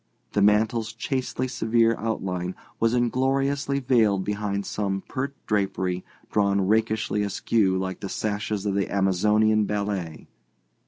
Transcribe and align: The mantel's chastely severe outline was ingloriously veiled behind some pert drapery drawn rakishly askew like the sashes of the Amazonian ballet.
The 0.31 0.41
mantel's 0.41 0.93
chastely 0.93 1.47
severe 1.47 1.95
outline 1.99 2.55
was 2.79 2.95
ingloriously 2.95 3.79
veiled 3.81 4.23
behind 4.25 4.65
some 4.65 5.01
pert 5.07 5.35
drapery 5.45 6.03
drawn 6.31 6.61
rakishly 6.67 7.21
askew 7.21 7.77
like 7.77 7.99
the 7.99 8.09
sashes 8.09 8.65
of 8.65 8.73
the 8.73 8.91
Amazonian 8.91 9.65
ballet. 9.65 10.27